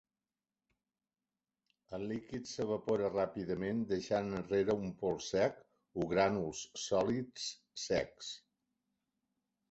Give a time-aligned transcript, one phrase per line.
[1.97, 5.59] El líquid s"evapora ràpidament deixant enrere un pols sec
[6.05, 7.45] o grànuls sòlids
[7.83, 8.31] secs.